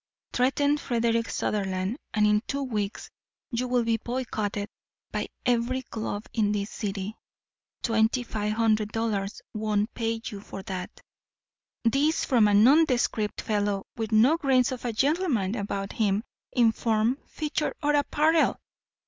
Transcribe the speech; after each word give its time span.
Threaten 0.33 0.79
Frederick 0.79 1.29
Sutherland 1.29 1.99
and 2.11 2.25
in 2.25 2.41
two 2.47 2.63
weeks 2.63 3.11
you 3.51 3.67
will 3.67 3.83
be 3.83 3.97
boycotted 3.97 4.67
by 5.11 5.27
every 5.45 5.83
club 5.83 6.25
in 6.33 6.51
this 6.51 6.71
city. 6.71 7.15
Twenty 7.83 8.23
five 8.23 8.53
hundred 8.53 8.91
dollars 8.91 9.43
won't 9.53 9.93
pay 9.93 10.19
you 10.25 10.41
for 10.41 10.63
that." 10.63 11.01
This 11.83 12.25
from 12.25 12.47
a 12.47 12.53
nondescript 12.55 13.41
fellow 13.41 13.85
with 13.95 14.11
no 14.11 14.37
grains 14.37 14.71
of 14.71 14.85
a 14.85 14.91
gentleman 14.91 15.53
about 15.55 15.93
him 15.93 16.23
in 16.51 16.71
form, 16.71 17.19
feature, 17.27 17.75
or 17.83 17.93
apparel! 17.93 18.59